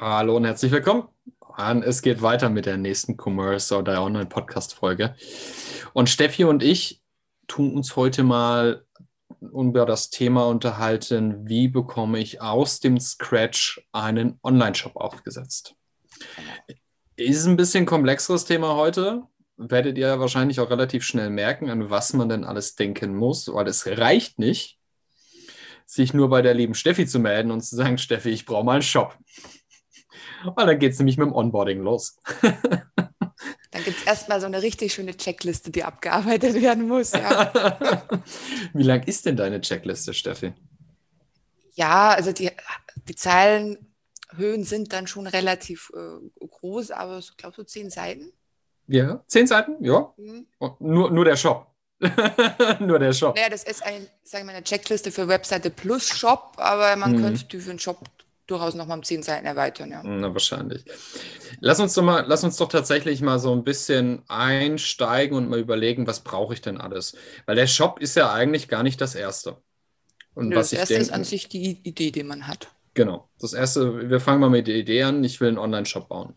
[0.00, 1.08] Hallo und herzlich willkommen
[1.84, 5.14] es geht weiter mit der nächsten Commerce oder Online-Podcast-Folge.
[5.92, 7.00] Und Steffi und ich
[7.46, 8.84] tun uns heute mal
[9.40, 15.76] über das Thema unterhalten, wie bekomme ich aus dem Scratch einen Online-Shop aufgesetzt.
[17.16, 19.22] Ist ein bisschen komplexeres Thema heute.
[19.56, 23.68] Werdet ihr wahrscheinlich auch relativ schnell merken, an was man denn alles denken muss, weil
[23.68, 24.80] es reicht nicht,
[25.86, 28.72] sich nur bei der lieben Steffi zu melden und zu sagen, Steffi, ich brauche mal
[28.72, 29.16] einen Shop.
[30.44, 32.18] Und dann geht es nämlich mit dem Onboarding los.
[33.70, 37.10] Dann gibt es erstmal so eine richtig schöne Checkliste, die abgearbeitet werden muss.
[37.10, 37.52] Ja.
[38.72, 40.52] Wie lang ist denn deine Checkliste, Steffi?
[41.74, 42.52] Ja, also die,
[43.08, 48.32] die Zeilenhöhen sind dann schon relativ äh, groß, aber ich glaube so zehn Seiten.
[48.86, 50.12] Ja, zehn Seiten, ja.
[50.16, 50.46] Mhm.
[50.78, 51.66] Nur, nur der Shop.
[52.80, 53.34] nur der Shop.
[53.34, 57.22] Naja, das ist ein, sagen wir, eine Checkliste für Webseite plus Shop, aber man mhm.
[57.22, 57.98] könnte die für einen Shop
[58.46, 60.02] durchaus noch mal um zehn Seiten erweitern, ja.
[60.02, 60.84] Na, wahrscheinlich.
[61.60, 65.58] Lass uns doch mal, lass uns doch tatsächlich mal so ein bisschen einsteigen und mal
[65.58, 67.16] überlegen, was brauche ich denn alles?
[67.46, 69.56] Weil der Shop ist ja eigentlich gar nicht das Erste.
[70.34, 72.68] Und Nö, was das ich Erste denke, ist an sich die Idee, die man hat.
[72.94, 73.28] Genau.
[73.40, 76.34] Das Erste, wir fangen mal mit der Idee an, ich will einen Online-Shop bauen.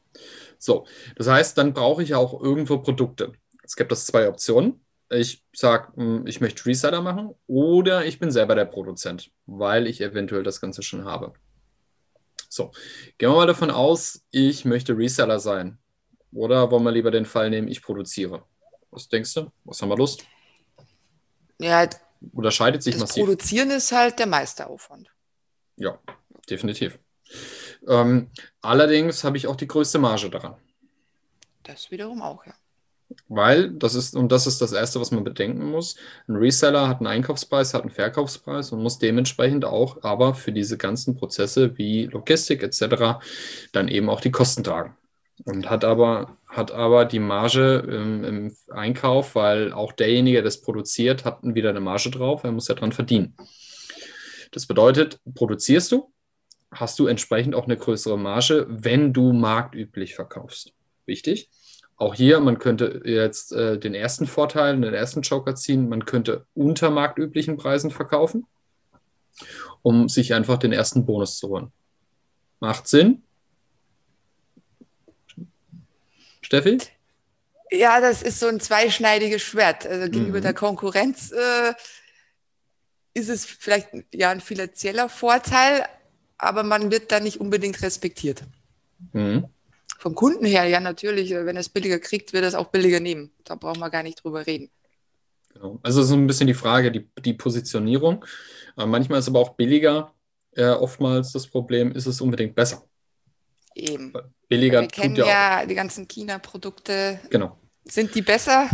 [0.60, 3.34] So, das heißt, dann brauche ich ja auch irgendwo Produkte.
[3.64, 4.82] Es gibt das zwei Optionen.
[5.10, 10.02] Ich sage, hm, ich möchte Reseller machen oder ich bin selber der Produzent, weil ich
[10.02, 11.34] eventuell das Ganze schon habe.
[12.50, 12.72] So,
[13.18, 15.78] gehen wir mal davon aus, ich möchte Reseller sein.
[16.32, 18.44] Oder wollen wir lieber den Fall nehmen, ich produziere?
[18.92, 19.52] Was denkst du?
[19.64, 20.26] Was haben wir Lust?
[21.60, 21.90] Ja,
[22.32, 23.26] unterscheidet sich das massiv.
[23.26, 25.10] Produzieren ist halt der Meisteraufwand.
[25.76, 26.00] Ja,
[26.50, 27.00] definitiv.
[27.88, 28.30] Ähm,
[28.62, 30.56] allerdings habe ich auch die größte Marge daran.
[31.64, 32.54] Das wiederum auch, ja.
[33.30, 35.98] Weil, das ist, und das ist das Erste, was man bedenken muss,
[36.28, 40.78] ein Reseller hat einen Einkaufspreis, hat einen Verkaufspreis und muss dementsprechend auch aber für diese
[40.78, 43.20] ganzen Prozesse wie Logistik etc.
[43.74, 44.96] dann eben auch die Kosten tragen.
[45.46, 50.62] Und hat aber, hat aber die Marge im, im Einkauf, weil auch derjenige, der das
[50.62, 53.36] produziert, hat wieder eine Marge drauf, er muss ja dran verdienen.
[54.52, 56.12] Das bedeutet, produzierst du,
[56.72, 60.74] hast du entsprechend auch eine größere Marge, wenn du marktüblich verkaufst.
[61.06, 61.50] Wichtig.
[61.98, 66.46] Auch hier, man könnte jetzt äh, den ersten Vorteil, den ersten Joker ziehen, man könnte
[66.54, 68.46] unter marktüblichen Preisen verkaufen,
[69.82, 71.72] um sich einfach den ersten Bonus zu holen.
[72.60, 73.24] Macht Sinn?
[76.42, 76.78] Steffi?
[77.72, 79.86] Ja, das ist so ein zweischneidiges Schwert.
[79.88, 80.44] Also gegenüber mhm.
[80.44, 81.74] der Konkurrenz äh,
[83.16, 85.84] ist es vielleicht ja ein finanzieller Vorteil,
[86.38, 88.44] aber man wird da nicht unbedingt respektiert.
[89.14, 89.50] Mhm
[89.98, 92.68] vom Kunden her, ja natürlich, äh, wenn er es billiger kriegt, wird er es auch
[92.68, 93.32] billiger nehmen.
[93.44, 94.70] Da brauchen wir gar nicht drüber reden.
[95.54, 95.80] Genau.
[95.84, 98.24] Also so ein bisschen die Frage, die, die Positionierung.
[98.78, 100.14] Äh, manchmal ist aber auch billiger
[100.56, 102.84] äh, oftmals das Problem, ist es unbedingt besser.
[103.76, 104.14] Eben.
[104.48, 105.26] Billiger wir kennen ja,
[105.62, 107.20] ja die ganzen China-Produkte.
[107.30, 107.58] Genau.
[107.86, 108.70] Sind die besser?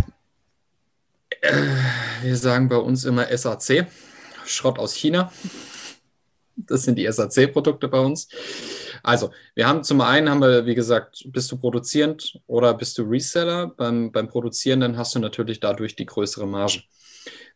[1.42, 1.62] Äh,
[2.22, 3.88] wir sagen bei uns immer SAC,
[4.46, 5.32] Schrott aus China.
[6.56, 8.28] Das sind die SAC-Produkte bei uns.
[9.04, 13.04] Also, wir haben zum einen, haben wir, wie gesagt, bist du produzierend oder bist du
[13.04, 13.68] Reseller?
[13.68, 16.84] Beim, beim Produzieren, dann hast du natürlich dadurch die größere Marge.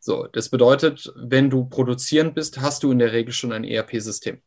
[0.02, 4.42] So, das bedeutet, wenn du produzierend bist, hast du in der Regel schon ein ERP-System.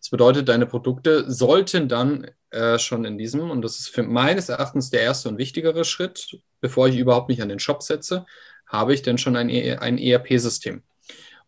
[0.00, 4.48] Das bedeutet, deine Produkte sollten dann äh, schon in diesem, und das ist für meines
[4.48, 8.26] Erachtens der erste und wichtigere Schritt, bevor ich überhaupt mich an den Shop setze,
[8.66, 10.82] habe ich denn schon ein, e ein ERP-System.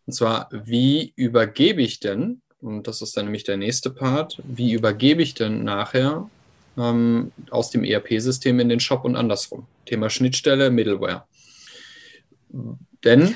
[0.05, 4.73] Und zwar, wie übergebe ich denn, und das ist dann nämlich der nächste Part, wie
[4.73, 6.29] übergebe ich denn nachher
[6.77, 9.65] ähm, aus dem ERP-System in den Shop und andersrum?
[9.85, 11.25] Thema Schnittstelle, Middleware.
[13.03, 13.35] Denn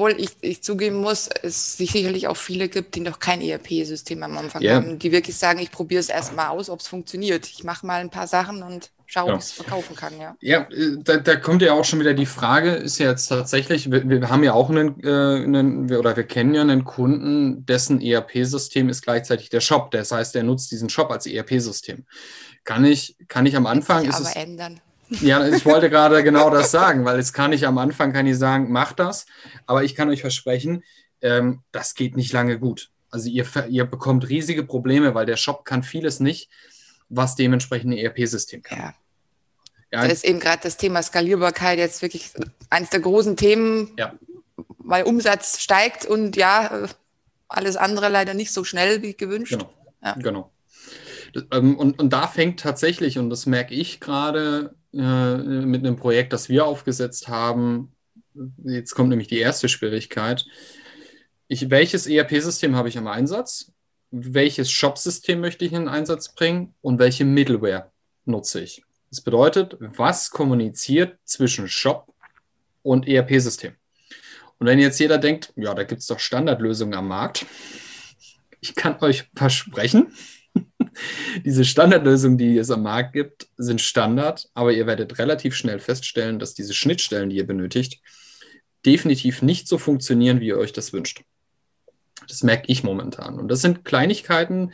[0.00, 4.38] obwohl ich, ich zugeben muss, es sicherlich auch viele gibt, die noch kein ERP-System am
[4.38, 4.76] Anfang yeah.
[4.76, 7.46] haben, die wirklich sagen, ich probiere es erstmal aus, ob es funktioniert.
[7.46, 9.34] Ich mache mal ein paar Sachen und schaue, ja.
[9.34, 10.18] ob ich es verkaufen kann.
[10.18, 13.26] Ja, ja äh, da, da, kommt ja auch schon wieder die Frage, ist ja jetzt
[13.26, 17.66] tatsächlich, wir, wir haben ja auch einen, äh, einen, oder wir kennen ja einen Kunden,
[17.66, 19.90] dessen ERP-System ist gleichzeitig der Shop.
[19.90, 22.06] Das heißt, der nutzt diesen Shop als ERP-System.
[22.64, 24.06] Kann ich, kann ich am Anfang.
[24.06, 24.80] Ist aber es, ändern.
[25.10, 28.38] Ja, ich wollte gerade genau das sagen, weil jetzt kann ich am Anfang kann ich
[28.38, 29.26] sagen, mach das,
[29.66, 30.84] aber ich kann euch versprechen,
[31.20, 32.90] ähm, das geht nicht lange gut.
[33.10, 36.48] Also ihr, ihr bekommt riesige Probleme, weil der Shop kann vieles nicht,
[37.08, 38.78] was dementsprechend ein ERP-System kann.
[38.78, 38.94] Ja.
[39.90, 40.02] ja.
[40.02, 42.30] da ist eben gerade das Thema Skalierbarkeit jetzt wirklich
[42.70, 44.14] eines der großen Themen, ja.
[44.78, 46.88] weil Umsatz steigt und ja,
[47.48, 49.52] alles andere leider nicht so schnell wie gewünscht.
[49.52, 49.72] Genau.
[50.02, 50.14] Ja.
[50.14, 50.50] genau.
[51.50, 56.32] Ähm, und, und da fängt tatsächlich, und das merke ich gerade äh, mit einem Projekt,
[56.32, 57.92] das wir aufgesetzt haben,
[58.64, 60.46] jetzt kommt nämlich die erste Schwierigkeit.
[61.48, 63.72] Ich, welches ERP-System habe ich im Einsatz?
[64.10, 66.74] Welches Shop-System möchte ich in den Einsatz bringen?
[66.80, 67.90] Und welche Middleware
[68.24, 68.84] nutze ich?
[69.10, 72.14] Das bedeutet, was kommuniziert zwischen Shop
[72.82, 73.74] und ERP-System?
[74.58, 77.46] Und wenn jetzt jeder denkt, ja, da gibt es doch Standardlösungen am Markt,
[78.60, 80.12] ich kann euch versprechen,
[81.44, 86.38] diese Standardlösungen, die es am Markt gibt, sind Standard, aber ihr werdet relativ schnell feststellen,
[86.38, 88.00] dass diese Schnittstellen, die ihr benötigt,
[88.84, 91.22] definitiv nicht so funktionieren, wie ihr euch das wünscht.
[92.28, 93.38] Das merke ich momentan.
[93.38, 94.72] Und das sind Kleinigkeiten,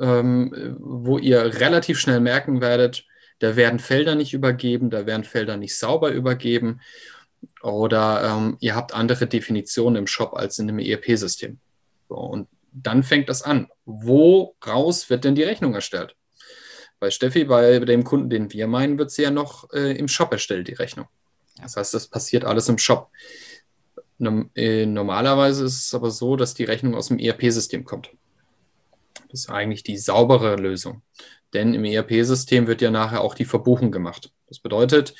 [0.00, 3.04] ähm, wo ihr relativ schnell merken werdet,
[3.38, 6.80] da werden Felder nicht übergeben, da werden Felder nicht sauber übergeben
[7.62, 11.58] oder ähm, ihr habt andere Definitionen im Shop als in einem ERP-System.
[12.08, 12.48] So, und
[12.82, 13.68] dann fängt das an.
[13.84, 16.16] Woraus wird denn die Rechnung erstellt?
[17.00, 20.32] Bei Steffi, bei dem Kunden, den wir meinen, wird sie ja noch äh, im Shop
[20.32, 21.06] erstellt, die Rechnung.
[21.60, 23.10] Das heißt, das passiert alles im Shop.
[24.54, 28.10] Äh, normalerweise ist es aber so, dass die Rechnung aus dem ERP-System kommt.
[29.30, 31.02] Das ist eigentlich die saubere Lösung.
[31.54, 34.32] Denn im ERP-System wird ja nachher auch die Verbuchung gemacht.
[34.48, 35.14] Das bedeutet,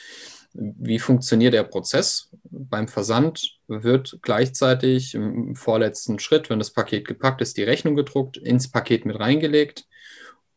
[0.58, 2.30] wie funktioniert der Prozess?
[2.50, 8.36] Beim Versand wird gleichzeitig im vorletzten Schritt, wenn das Paket gepackt ist, die Rechnung gedruckt,
[8.36, 9.86] ins Paket mit reingelegt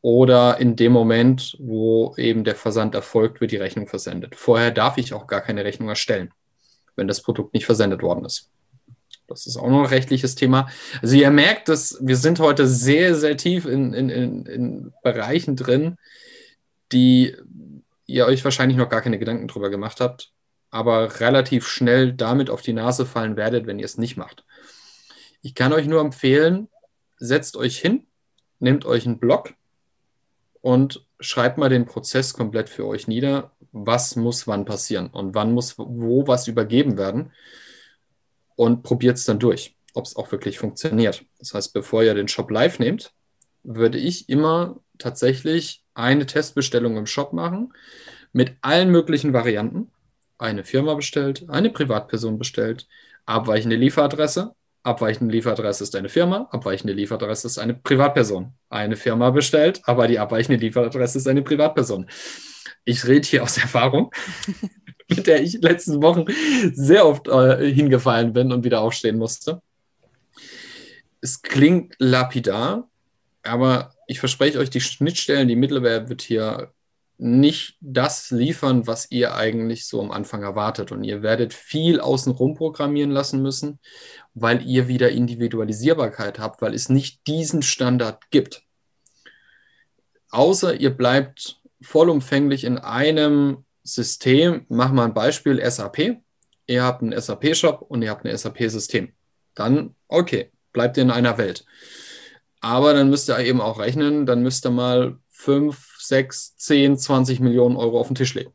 [0.02, 4.36] oder in dem Moment, wo eben der Versand erfolgt, wird die Rechnung versendet.
[4.36, 6.34] Vorher darf ich auch gar keine Rechnung erstellen,
[6.96, 8.50] wenn das Produkt nicht versendet worden ist.
[9.28, 10.68] Das ist auch noch ein rechtliches Thema.
[11.02, 15.56] Also ihr merkt, dass wir sind heute sehr, sehr tief in, in, in, in Bereichen
[15.56, 15.98] drin,
[16.92, 17.38] die
[18.12, 20.32] ihr euch wahrscheinlich noch gar keine Gedanken drüber gemacht habt,
[20.70, 24.46] aber relativ schnell damit auf die Nase fallen werdet, wenn ihr es nicht macht.
[25.42, 26.68] Ich kann euch nur empfehlen,
[27.18, 28.08] setzt euch hin,
[28.60, 29.54] nehmt euch einen Block
[30.62, 33.52] und schreibt mal den Prozess komplett für euch nieder.
[33.72, 37.32] Was muss wann passieren und wann muss wo was übergeben werden
[38.56, 41.26] und probiert es dann durch, ob es auch wirklich funktioniert.
[41.40, 43.14] Das heißt, bevor ihr den Shop live nehmt,
[43.64, 47.74] würde ich immer tatsächlich eine Testbestellung im Shop machen
[48.34, 49.92] mit allen möglichen Varianten.
[50.38, 52.88] Eine Firma bestellt, eine Privatperson bestellt,
[53.26, 54.56] abweichende Lieferadresse.
[54.84, 58.54] Abweichende Lieferadresse ist eine Firma, abweichende Lieferadresse ist eine Privatperson.
[58.70, 62.08] Eine Firma bestellt, aber die abweichende Lieferadresse ist eine Privatperson.
[62.84, 64.12] Ich rede hier aus Erfahrung,
[65.08, 66.26] mit der ich letzten Wochen
[66.74, 69.62] sehr oft äh, hingefallen bin und wieder aufstehen musste.
[71.22, 72.90] Es klingt lapidar,
[73.44, 76.74] aber ich verspreche euch, die Schnittstellen, die Middleware wird hier
[77.18, 80.92] nicht das liefern, was ihr eigentlich so am Anfang erwartet.
[80.92, 83.80] Und ihr werdet viel außenrum programmieren lassen müssen,
[84.34, 88.64] weil ihr wieder Individualisierbarkeit habt, weil es nicht diesen Standard gibt.
[90.30, 94.66] Außer ihr bleibt vollumfänglich in einem System.
[94.68, 96.18] Mach mal ein Beispiel SAP.
[96.68, 99.14] Ihr habt einen SAP-Shop und ihr habt ein SAP-System.
[99.56, 101.64] Dann, okay, bleibt ihr in einer Welt.
[102.62, 107.40] Aber dann müsst ihr eben auch rechnen, dann müsst ihr mal 5, 6, 10, 20
[107.40, 108.54] Millionen Euro auf den Tisch legen.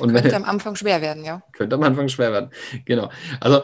[0.00, 1.42] Und könnte wenn, am Anfang schwer werden, ja.
[1.52, 2.50] Könnte am Anfang schwer werden,
[2.86, 3.10] genau.
[3.40, 3.62] Also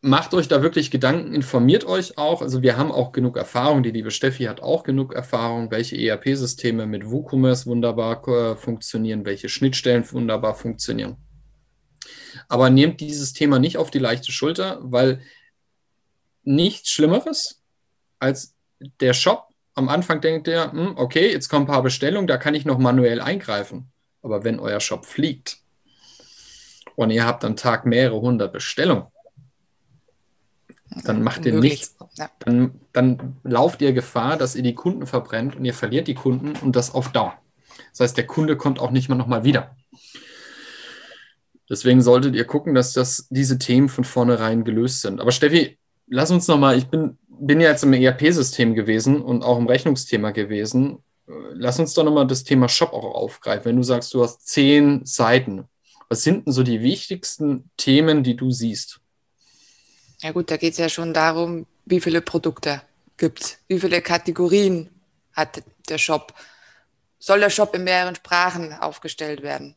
[0.00, 2.42] macht euch da wirklich Gedanken, informiert euch auch.
[2.42, 6.86] Also wir haben auch genug Erfahrung, die liebe Steffi hat auch genug Erfahrung, welche ERP-Systeme
[6.86, 11.16] mit WooCommerce wunderbar äh, funktionieren, welche Schnittstellen wunderbar funktionieren.
[12.48, 15.20] Aber nehmt dieses Thema nicht auf die leichte Schulter, weil
[16.44, 17.60] nichts Schlimmeres
[18.18, 18.54] als
[19.00, 22.54] der Shop am Anfang denkt ihr, hm, okay, jetzt kommen ein paar Bestellungen, da kann
[22.54, 23.90] ich noch manuell eingreifen.
[24.22, 25.58] Aber wenn euer Shop fliegt
[26.94, 29.06] und ihr habt am Tag mehrere hundert Bestellungen,
[31.04, 31.96] dann macht ihr nichts.
[32.16, 32.30] Ja.
[32.40, 36.54] Dann, dann lauft ihr Gefahr, dass ihr die Kunden verbrennt und ihr verliert die Kunden
[36.56, 37.38] und das auf Dauer.
[37.92, 39.74] Das heißt, der Kunde kommt auch nicht mehr nochmal wieder.
[41.70, 45.22] Deswegen solltet ihr gucken, dass das, diese Themen von vornherein gelöst sind.
[45.22, 45.78] Aber Steffi,
[46.12, 50.30] lass uns nochmal, ich bin bin ja jetzt im ERP-System gewesen und auch im Rechnungsthema
[50.30, 51.02] gewesen.
[51.26, 53.64] Lass uns doch nochmal das Thema Shop auch aufgreifen.
[53.64, 55.64] Wenn du sagst, du hast zehn Seiten,
[56.08, 59.00] was sind denn so die wichtigsten Themen, die du siehst?
[60.20, 62.82] Ja gut, da geht es ja schon darum, wie viele Produkte
[63.16, 64.88] gibt es, wie viele Kategorien
[65.32, 66.34] hat der Shop.
[67.18, 69.74] Soll der Shop in mehreren Sprachen aufgestellt werden?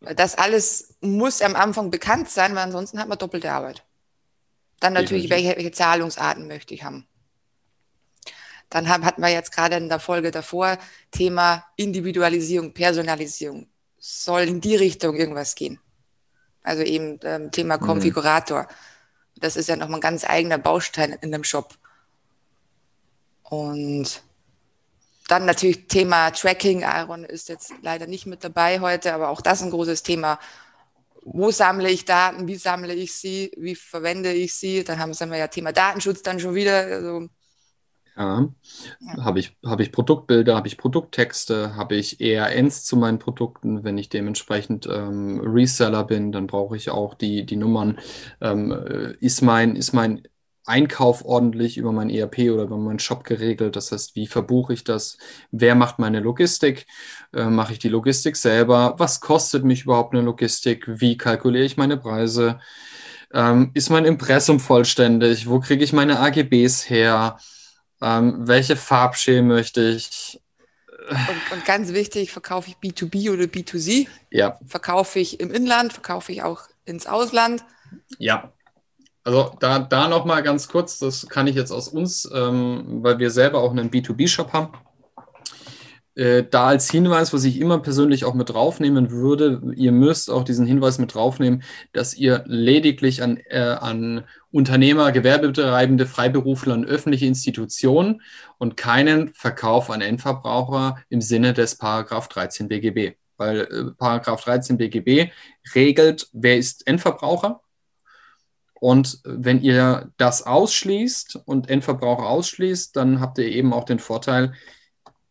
[0.00, 3.84] Das alles muss am Anfang bekannt sein, weil ansonsten hat man doppelte Arbeit.
[4.80, 7.06] Dann natürlich, welche, welche Zahlungsarten möchte ich haben.
[8.70, 10.78] Dann haben, hatten wir jetzt gerade in der Folge davor
[11.10, 13.66] Thema Individualisierung, Personalisierung.
[13.98, 15.80] Soll in die Richtung irgendwas gehen?
[16.62, 17.86] Also eben ähm, Thema mhm.
[17.86, 18.62] Konfigurator.
[18.62, 19.40] Mhm.
[19.40, 21.74] Das ist ja nochmal ein ganz eigener Baustein in dem Shop.
[23.42, 24.22] Und
[25.28, 26.84] dann natürlich Thema Tracking.
[26.84, 30.38] Aaron ist jetzt leider nicht mit dabei heute, aber auch das ein großes Thema.
[31.32, 32.48] Wo sammle ich Daten?
[32.48, 33.50] Wie sammle ich sie?
[33.56, 34.84] Wie verwende ich sie?
[34.84, 36.78] Dann haben wir ja Thema Datenschutz dann schon wieder.
[36.78, 37.28] Also,
[38.16, 38.48] ja,
[39.00, 39.24] ja.
[39.24, 43.84] habe ich, hab ich Produktbilder, habe ich Produkttexte, habe ich ERNs zu meinen Produkten.
[43.84, 47.98] Wenn ich dementsprechend ähm, Reseller bin, dann brauche ich auch die, die Nummern.
[48.40, 50.22] Ähm, äh, ist, mein, ist mein
[50.68, 53.76] Einkauf ordentlich über mein ERP oder über meinen Shop geregelt.
[53.76, 55.18] Das heißt, wie verbuche ich das?
[55.50, 56.86] Wer macht meine Logistik?
[57.34, 58.94] Äh, mache ich die Logistik selber?
[58.98, 60.84] Was kostet mich überhaupt eine Logistik?
[60.86, 62.60] Wie kalkuliere ich meine Preise?
[63.32, 65.48] Ähm, ist mein Impressum vollständig?
[65.48, 67.38] Wo kriege ich meine AGBs her?
[68.00, 70.40] Ähm, welche Farbschäme möchte ich?
[71.10, 74.06] Und, und, ganz wichtig, verkaufe ich B2B oder B2C?
[74.30, 74.58] Ja.
[74.66, 75.92] Verkaufe ich im Inland?
[75.92, 77.64] Verkaufe ich auch ins Ausland?
[78.18, 78.52] Ja,
[79.28, 83.30] also da, da nochmal ganz kurz, das kann ich jetzt aus uns, ähm, weil wir
[83.30, 84.72] selber auch einen B2B-Shop haben.
[86.14, 90.44] Äh, da als Hinweis, was ich immer persönlich auch mit draufnehmen würde, ihr müsst auch
[90.44, 97.26] diesen Hinweis mit draufnehmen, dass ihr lediglich an, äh, an Unternehmer, Gewerbetreibende, Freiberufler und öffentliche
[97.26, 98.22] Institutionen
[98.56, 103.16] und keinen Verkauf an Endverbraucher im Sinne des Paragraph 13 BGB.
[103.36, 105.32] Weil äh, Paragraph 13 BGB
[105.74, 107.60] regelt, wer ist Endverbraucher
[108.80, 114.52] und wenn ihr das ausschließt und Endverbraucher ausschließt, dann habt ihr eben auch den Vorteil,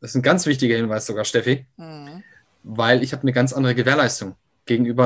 [0.01, 2.23] das ist ein ganz wichtiger Hinweis sogar, Steffi, mhm.
[2.63, 4.35] weil ich habe eine ganz andere Gewährleistung
[4.65, 5.05] gegenüber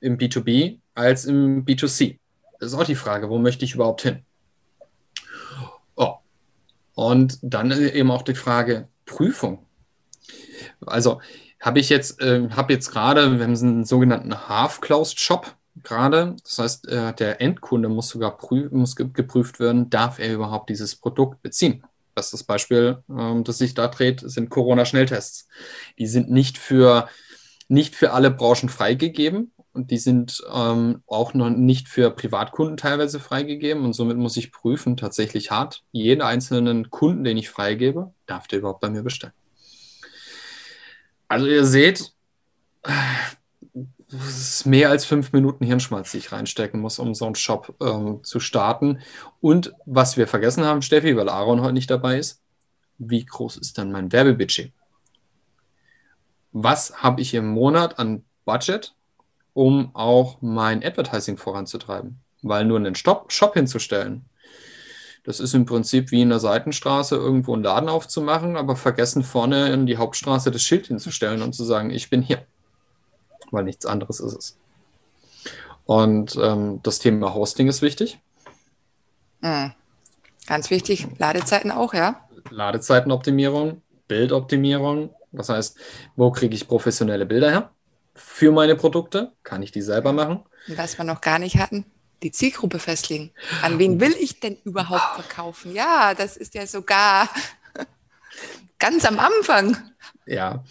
[0.00, 2.18] im B2B als im B2C.
[2.60, 4.22] Das ist auch die Frage, wo möchte ich überhaupt hin?
[5.96, 6.16] Oh.
[6.94, 9.64] Und dann eben auch die Frage Prüfung.
[10.84, 11.20] Also
[11.60, 16.36] habe ich jetzt, äh, habe jetzt gerade, wir haben einen sogenannten Half-Closed-Shop gerade.
[16.42, 20.96] Das heißt, äh, der Endkunde muss sogar prüf, muss geprüft werden, darf er überhaupt dieses
[20.96, 21.84] Produkt beziehen.
[22.14, 25.48] Das ist das Beispiel, ähm, das sich da dreht, sind Corona-Schnelltests.
[25.98, 27.08] Die sind nicht für,
[27.68, 33.20] nicht für alle Branchen freigegeben und die sind ähm, auch noch nicht für Privatkunden teilweise
[33.20, 38.48] freigegeben und somit muss ich prüfen, tatsächlich hart, jeden einzelnen Kunden, den ich freigebe, darf
[38.48, 39.32] der überhaupt bei mir bestellen.
[41.28, 42.12] Also ihr seht,
[44.10, 47.74] es ist mehr als fünf Minuten Hirnschmalz, die ich reinstecken muss, um so einen Shop
[47.80, 49.00] ähm, zu starten.
[49.40, 52.40] Und was wir vergessen haben, Steffi, weil Aaron heute nicht dabei ist,
[52.98, 54.72] wie groß ist dann mein Werbebudget?
[56.52, 58.94] Was habe ich im Monat an Budget,
[59.52, 62.18] um auch mein Advertising voranzutreiben?
[62.42, 64.24] Weil nur einen Stop Shop hinzustellen,
[65.24, 69.70] das ist im Prinzip wie in der Seitenstraße irgendwo einen Laden aufzumachen, aber vergessen vorne
[69.72, 72.46] in die Hauptstraße das Schild hinzustellen und zu sagen, ich bin hier
[73.50, 74.56] weil nichts anderes ist es.
[75.84, 78.18] Und ähm, das Thema Hosting ist wichtig.
[79.40, 79.72] Mhm.
[80.46, 82.28] Ganz wichtig, Ladezeiten auch, ja?
[82.50, 85.14] Ladezeitenoptimierung, Bildoptimierung.
[85.32, 85.78] Das heißt,
[86.16, 87.70] wo kriege ich professionelle Bilder her?
[88.14, 90.44] Für meine Produkte kann ich die selber machen.
[90.66, 91.84] Und was wir noch gar nicht hatten,
[92.22, 93.30] die Zielgruppe festlegen.
[93.62, 95.74] An wen will ich denn überhaupt verkaufen?
[95.74, 97.28] Ja, das ist ja sogar
[98.78, 99.76] ganz am Anfang.
[100.26, 100.64] Ja,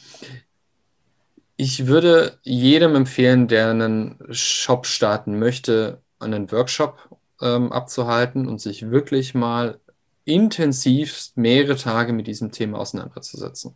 [1.57, 8.91] ich würde jedem empfehlen, der einen Shop starten möchte, einen Workshop ähm, abzuhalten und sich
[8.91, 9.79] wirklich mal
[10.23, 13.75] intensivst mehrere Tage mit diesem Thema auseinanderzusetzen.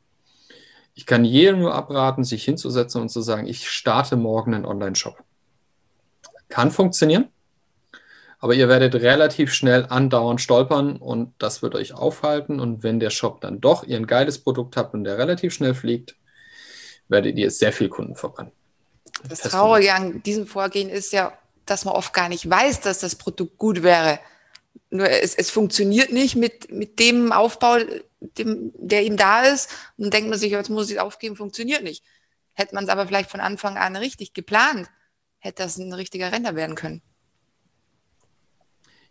[0.94, 5.18] Ich kann jedem nur abraten, sich hinzusetzen und zu sagen, ich starte morgen einen Online-Shop.
[6.50, 7.30] Kann funktionieren,
[8.38, 12.60] aber ihr werdet relativ schnell andauernd stolpern und das wird euch aufhalten.
[12.60, 15.74] Und wenn der Shop dann doch ihr ein geiles Produkt habt und der relativ schnell
[15.74, 16.16] fliegt,
[17.12, 18.52] werdet ihr sehr viel Kunden verbrennen.
[19.28, 23.16] Das Traurige an diesem Vorgehen ist ja, dass man oft gar nicht weiß, dass das
[23.16, 24.20] Produkt gut wäre.
[24.90, 27.78] Nur es, es funktioniert nicht mit, mit dem Aufbau,
[28.20, 29.70] dem, der ihm da ist.
[29.98, 32.04] Und dann denkt man sich, jetzt muss ich es aufgeben, funktioniert nicht.
[32.54, 34.90] Hätte man es aber vielleicht von Anfang an richtig geplant,
[35.40, 37.02] hätte das ein richtiger Renner werden können.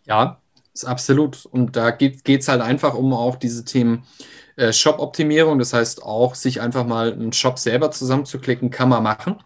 [0.04, 0.40] Ja,
[0.73, 1.47] ist absolut.
[1.47, 4.07] Und da geht es halt einfach um auch diese Themen
[4.61, 5.59] äh, Shop-Optimierung.
[5.59, 9.37] Das heißt auch, sich einfach mal einen Shop selber zusammenzuklicken, kann man machen.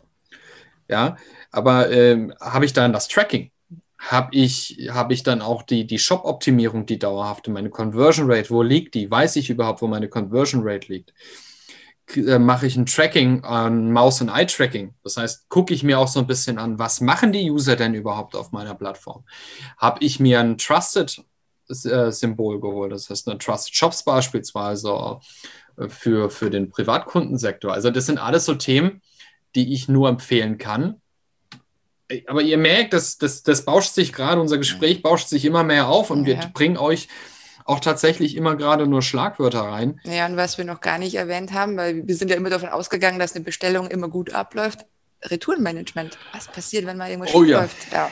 [0.88, 1.16] Ja,
[1.50, 3.50] aber äh, habe ich dann das Tracking?
[3.98, 8.62] Habe ich, hab ich dann auch die, die Shop-Optimierung, die dauerhafte, meine Conversion Rate, wo
[8.62, 9.10] liegt die?
[9.10, 11.14] Weiß ich überhaupt, wo meine Conversion Rate liegt?
[12.14, 14.94] Äh, mache ich ein Tracking, ein Maus- und Eye-Tracking.
[15.04, 17.94] Das heißt, gucke ich mir auch so ein bisschen an, was machen die User denn
[17.94, 19.24] überhaupt auf meiner Plattform?
[19.78, 21.24] Habe ich mir ein Trusted
[21.66, 22.92] Trust-Symbol geholt.
[22.92, 25.18] Das heißt, eine Trust-Shops beispielsweise
[25.76, 27.72] äh, für, für den Privatkundensektor.
[27.72, 29.02] Also das sind alles so Themen,
[29.54, 31.00] die ich nur empfehlen kann.
[32.26, 35.88] Aber ihr merkt, das, das, das bauscht sich gerade, unser Gespräch bauscht sich immer mehr
[35.88, 36.38] auf und ja.
[36.38, 37.08] wir bringen euch
[37.64, 40.00] auch tatsächlich immer gerade nur Schlagwörter rein.
[40.04, 42.68] Ja, und was wir noch gar nicht erwähnt haben, weil wir sind ja immer davon
[42.68, 44.84] ausgegangen, dass eine Bestellung immer gut abläuft.
[45.22, 46.18] Retourenmanagement.
[46.34, 47.62] Was passiert, wenn mal irgendwas oh, ja.
[47.62, 47.90] läuft?
[47.90, 48.10] Ja.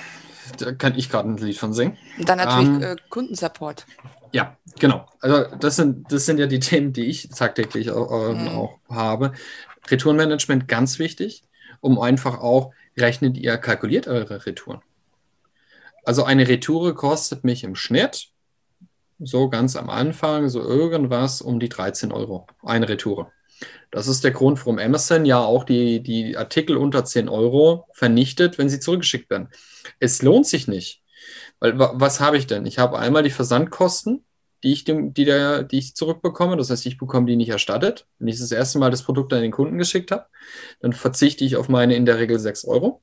[0.58, 1.96] Da kann ich gerade ein Lied von singen.
[2.18, 3.86] Und dann natürlich ähm, äh, Kundensupport.
[4.32, 5.06] Ja, genau.
[5.20, 8.48] Also das sind, das sind ja die Themen, die ich tagtäglich auch, äh, mhm.
[8.48, 9.32] auch habe.
[9.88, 11.44] Retourenmanagement ganz wichtig,
[11.80, 14.82] um einfach auch, rechnet ihr, kalkuliert eure Retouren.
[16.04, 18.28] Also eine Retoure kostet mich im Schnitt,
[19.18, 22.46] so ganz am Anfang, so irgendwas um die 13 Euro.
[22.62, 23.30] Eine Retoure.
[23.90, 28.58] Das ist der Grund, warum Amazon ja auch die, die Artikel unter 10 Euro vernichtet,
[28.58, 29.48] wenn sie zurückgeschickt werden.
[30.00, 31.02] Es lohnt sich nicht.
[31.60, 32.66] Weil was habe ich denn?
[32.66, 34.24] Ich habe einmal die Versandkosten,
[34.62, 36.56] die ich, dem, die, der, die ich zurückbekomme.
[36.56, 38.06] Das heißt, ich bekomme die nicht erstattet.
[38.18, 40.26] Wenn ich das erste Mal das Produkt an den Kunden geschickt habe,
[40.80, 43.02] dann verzichte ich auf meine in der Regel 6 Euro.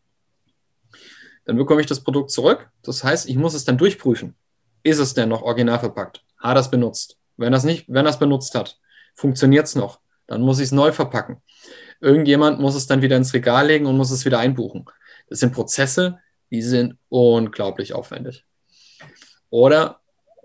[1.45, 2.69] Dann bekomme ich das Produkt zurück.
[2.83, 4.35] Das heißt, ich muss es dann durchprüfen.
[4.83, 6.23] Ist es denn noch original verpackt?
[6.37, 7.17] Hat das benutzt?
[7.37, 8.79] Wenn das nicht, wenn das benutzt hat,
[9.15, 9.99] funktioniert es noch?
[10.29, 11.41] Dann muss ich es neu verpacken.
[11.99, 14.85] Irgendjemand muss es dann wieder ins Regal legen und muss es wieder einbuchen.
[15.27, 16.19] Das sind Prozesse,
[16.51, 18.45] die sind unglaublich aufwendig.
[19.49, 19.99] Oder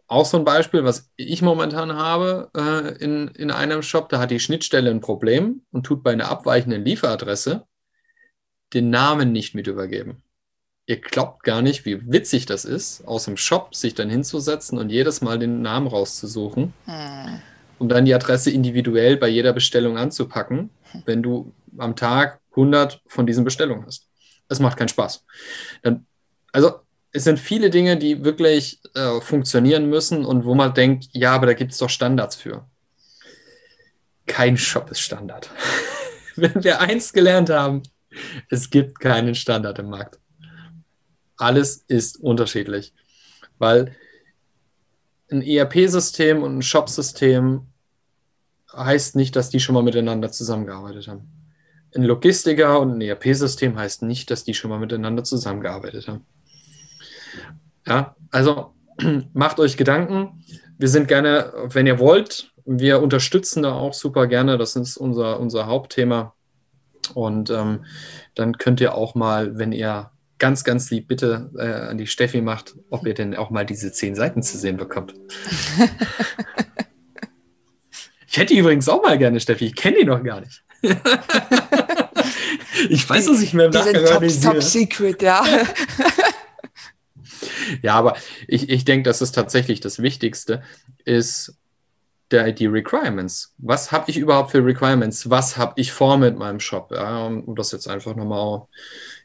[0.07, 4.31] auch so ein Beispiel, was ich momentan habe äh, in, in einem Shop, da hat
[4.31, 7.67] die Schnittstelle ein Problem und tut bei einer abweichenden Lieferadresse
[8.73, 10.23] den Namen nicht mit übergeben.
[10.87, 14.89] Ihr glaubt gar nicht, wie witzig das ist, aus dem Shop sich dann hinzusetzen und
[14.89, 16.73] jedes Mal den Namen rauszusuchen.
[16.87, 17.43] Hm
[17.79, 20.71] um dann die Adresse individuell bei jeder Bestellung anzupacken,
[21.07, 24.09] wenn du am Tag 100 von diesen Bestellungen hast.
[24.49, 25.25] Das macht keinen Spaß.
[25.83, 26.07] Dann,
[26.53, 26.81] also
[27.13, 31.47] es sind viele Dinge, die wirklich äh, funktionieren müssen und wo man denkt, ja, aber
[31.47, 32.67] da gibt es doch Standards für.
[34.27, 35.51] Kein Shop ist Standard.
[36.37, 37.83] wenn wir eins gelernt haben,
[38.51, 40.19] es gibt keinen Standard im Markt.
[41.37, 42.95] Alles ist unterschiedlich,
[43.59, 43.95] weil
[45.35, 47.67] ein ERP-System und ein Shop-System
[48.75, 51.29] heißt nicht, dass die schon mal miteinander zusammengearbeitet haben.
[51.95, 56.25] Ein Logistiker und ein ERP-System heißt nicht, dass die schon mal miteinander zusammengearbeitet haben.
[57.87, 58.75] Ja, also
[59.33, 60.45] macht euch Gedanken.
[60.79, 64.59] Wir sind gerne, wenn ihr wollt, wir unterstützen da auch super gerne.
[64.59, 66.35] Das ist unser, unser Hauptthema.
[67.13, 67.85] Und ähm,
[68.35, 70.11] dann könnt ihr auch mal, wenn ihr
[70.45, 73.93] ganz, ganz lieb bitte äh, an die Steffi macht, ob ihr denn auch mal diese
[73.93, 75.15] zehn Seiten zu sehen bekommt.
[78.29, 79.65] ich hätte die übrigens auch mal gerne, Steffi.
[79.65, 80.63] Ich kenne die noch gar nicht.
[82.91, 85.43] ich weiß, dass ich mir im Nachgang top, top Secret, ja.
[87.83, 88.15] ja, aber
[88.47, 90.63] ich, ich denke, das ist tatsächlich das Wichtigste,
[91.07, 91.57] ist
[92.31, 93.55] der, die Requirements.
[93.57, 95.31] Was habe ich überhaupt für Requirements?
[95.31, 96.91] Was habe ich vor mit meinem Shop?
[96.93, 98.67] Ja, um das jetzt einfach nochmal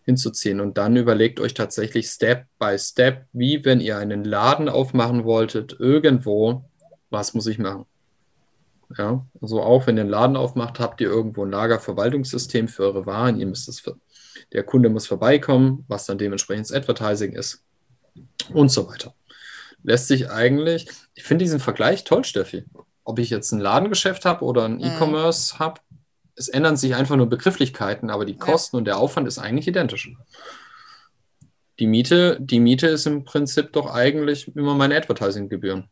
[0.05, 0.59] hinzuziehen.
[0.59, 5.75] Und dann überlegt euch tatsächlich Step by Step, wie wenn ihr einen Laden aufmachen wolltet,
[5.79, 6.65] irgendwo,
[7.09, 7.85] was muss ich machen?
[8.97, 13.05] Ja, also auch wenn ihr einen Laden aufmacht, habt ihr irgendwo ein Lagerverwaltungssystem für eure
[13.05, 13.39] Waren.
[13.39, 13.83] Ihr müsst es,
[14.51, 17.63] der Kunde muss vorbeikommen, was dann dementsprechend das Advertising ist
[18.53, 19.13] und so weiter.
[19.83, 22.65] Lässt sich eigentlich, ich finde diesen Vergleich toll, Steffi.
[23.03, 24.83] Ob ich jetzt ein Ladengeschäft habe oder ein mhm.
[24.83, 25.81] E-Commerce habe,
[26.39, 28.79] es ändern sich einfach nur Begrifflichkeiten, aber die Kosten ja.
[28.79, 30.09] und der Aufwand ist eigentlich identisch.
[31.79, 35.89] Die Miete, die Miete ist im Prinzip doch eigentlich immer meine Advertising-Gebühren.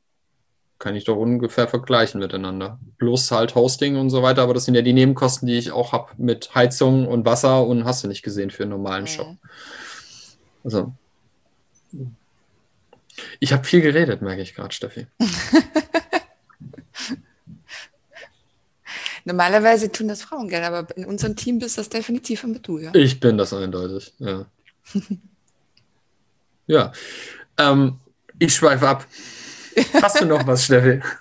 [0.79, 2.79] Kann ich doch ungefähr vergleichen miteinander.
[2.97, 5.91] Plus halt Hosting und so weiter, aber das sind ja die Nebenkosten, die ich auch
[5.91, 9.07] habe mit Heizung und Wasser und hast du nicht gesehen für einen normalen mhm.
[9.07, 9.27] Shop.
[10.63, 10.93] Also.
[13.39, 15.07] Ich habe viel geredet, merke ich gerade, Steffi.
[19.27, 22.95] Normalerweise tun das Frauen gerne, aber in unserem Team bist das definitiv immer du, ja?
[22.95, 24.45] Ich bin das eindeutig, ja.
[26.67, 26.93] ja.
[27.57, 27.99] Ähm,
[28.39, 29.05] ich schweife ab.
[30.01, 31.01] Hast du noch was, Steffi?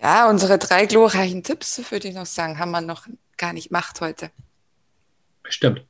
[0.00, 4.00] Ja, unsere drei glorreichen Tipps, würde ich noch sagen, haben wir noch gar nicht gemacht
[4.00, 4.30] heute.
[5.48, 5.84] Stimmt.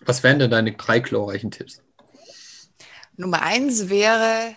[0.00, 1.80] Was wären denn deine drei glorreichen Tipps?
[3.16, 4.54] Nummer eins wäre,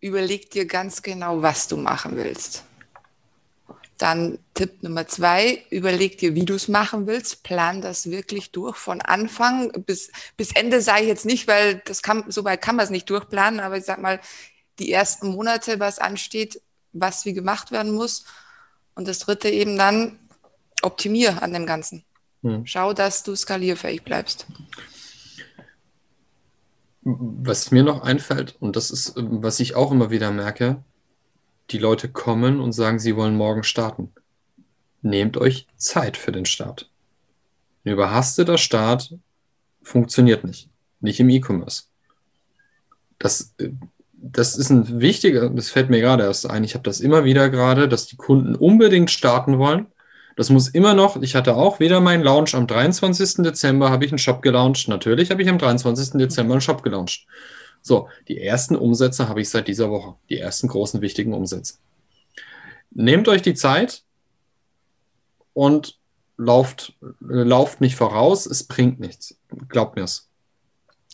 [0.00, 2.62] überleg dir ganz genau, was du machen willst.
[3.98, 8.76] Dann Tipp Nummer zwei, überleg dir, wie du es machen willst, plan das wirklich durch
[8.76, 12.76] von Anfang bis, bis Ende sage ich jetzt nicht, weil das kann, so weit kann
[12.76, 14.20] man es nicht durchplanen, aber ich sag mal,
[14.78, 18.24] die ersten Monate, was ansteht, was wie gemacht werden muss.
[18.94, 20.18] Und das dritte eben dann,
[20.82, 22.04] optimier an dem Ganzen.
[22.42, 22.64] Hm.
[22.66, 24.46] Schau, dass du skalierfähig bleibst.
[27.02, 30.82] Was mir noch einfällt, und das ist, was ich auch immer wieder merke,
[31.70, 34.12] die Leute kommen und sagen, sie wollen morgen starten.
[35.02, 36.90] Nehmt euch Zeit für den Start.
[37.84, 39.14] Ein überhasteter Start
[39.82, 40.68] funktioniert nicht.
[41.00, 41.84] Nicht im E-Commerce.
[43.18, 43.54] Das,
[44.12, 46.64] das ist ein wichtiger, das fällt mir gerade erst ein.
[46.64, 49.86] Ich habe das immer wieder gerade, dass die Kunden unbedingt starten wollen.
[50.36, 53.42] Das muss immer noch, ich hatte auch wieder meinen Launch am 23.
[53.42, 54.86] Dezember, habe ich einen Shop gelauncht.
[54.86, 56.10] Natürlich habe ich am 23.
[56.12, 57.26] Dezember einen Shop gelauncht.
[57.82, 60.14] So, die ersten Umsätze habe ich seit dieser Woche.
[60.28, 61.74] Die ersten großen, wichtigen Umsätze.
[62.90, 64.02] Nehmt euch die Zeit
[65.54, 65.98] und
[66.36, 68.46] lauft, lauft nicht voraus.
[68.46, 69.36] Es bringt nichts.
[69.68, 70.28] Glaubt mir es.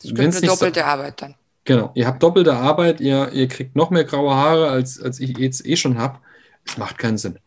[0.03, 1.35] Das ist doppelte so, Arbeit dann.
[1.65, 5.39] Genau, ihr habt doppelte Arbeit, ihr, ihr kriegt noch mehr graue Haare, als, als ich
[5.39, 6.19] jetzt eh schon habe.
[6.67, 7.39] Es macht keinen Sinn.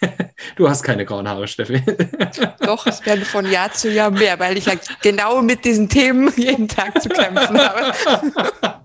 [0.56, 1.82] Du hast keine grauen Haare, Steffi.
[2.60, 6.32] Doch, es werden von Jahr zu Jahr mehr, weil ich ja genau mit diesen Themen
[6.36, 7.92] jeden Tag zu kämpfen habe.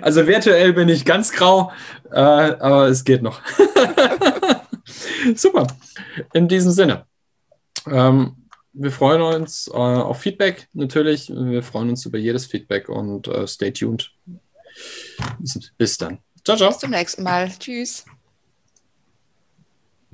[0.00, 1.70] Also virtuell bin ich ganz grau,
[2.10, 3.40] äh, aber es geht noch.
[5.34, 5.66] Super.
[6.32, 7.06] In diesem Sinne.
[7.86, 11.30] Ähm, wir freuen uns äh, auf Feedback natürlich.
[11.30, 14.10] Wir freuen uns über jedes Feedback und äh, stay tuned.
[15.38, 16.18] Bis, bis dann.
[16.44, 16.70] Ciao, ciao.
[16.70, 17.50] Bis zum nächsten Mal.
[17.58, 18.04] Tschüss.